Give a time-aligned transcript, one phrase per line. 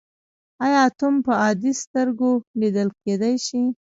[0.65, 3.63] ایا اتوم په عادي سترګو لیدل کیدی شي.